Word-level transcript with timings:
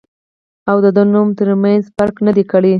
او 0.69 0.77
د 0.83 0.85
دۀ 0.95 1.03
د 1.07 1.07
نوم 1.13 1.27
تر 1.37 1.47
مېنځه 1.63 1.89
فرق 1.95 2.15
نۀ 2.25 2.31
دی 2.37 2.43
کړی 2.51 2.69